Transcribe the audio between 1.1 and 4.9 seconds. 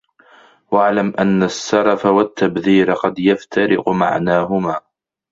أَنَّ السَّرَفَ وَالتَّبْذِيرَ قَدْ يَفْتَرِقُ مَعْنَاهُمَا